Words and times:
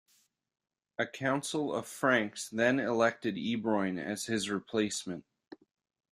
A 0.97 1.05
council 1.05 1.71
of 1.75 1.85
Franks 1.85 2.49
then 2.49 2.79
elected 2.79 3.35
Ebroin 3.35 4.03
as 4.03 4.25
his 4.25 4.49
replacement. 4.49 5.25